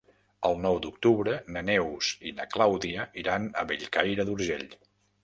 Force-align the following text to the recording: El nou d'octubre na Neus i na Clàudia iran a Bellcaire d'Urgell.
El 0.47 0.55
nou 0.61 0.77
d'octubre 0.85 1.35
na 1.57 1.61
Neus 1.67 2.09
i 2.29 2.33
na 2.39 2.47
Clàudia 2.53 3.05
iran 3.25 3.47
a 3.63 3.67
Bellcaire 3.73 4.27
d'Urgell. 4.31 4.67